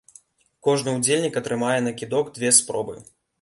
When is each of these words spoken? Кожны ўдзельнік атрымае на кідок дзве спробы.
Кожны 0.67 0.93
ўдзельнік 0.95 1.37
атрымае 1.41 1.77
на 1.89 1.93
кідок 2.01 2.33
дзве 2.39 2.51
спробы. 2.63 2.99